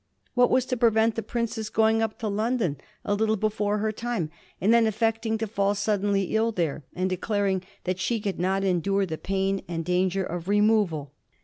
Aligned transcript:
What 0.33 0.49
was 0.49 0.65
to 0.65 0.75
prevent 0.77 1.13
the 1.13 1.21
princess 1.21 1.69
going 1.69 2.01
up 2.01 2.17
to 2.17 2.27
London 2.27 2.77
a 3.05 3.13
little 3.13 3.35
before 3.35 3.77
her 3.77 3.91
time, 3.91 4.31
and 4.59 4.73
then 4.73 4.87
affecting 4.87 5.37
to 5.37 5.45
fall 5.45 5.75
suddenly 5.75 6.35
ill 6.35 6.51
there, 6.51 6.83
and 6.95 7.07
declaring 7.07 7.61
that 7.83 7.99
she 7.99 8.19
could 8.19 8.39
not 8.39 8.63
endure 8.63 9.05
the 9.05 9.19
pain 9.19 9.61
and 9.69 9.85
danger 9.85 10.23
of 10.23 10.47
removal 10.47 11.13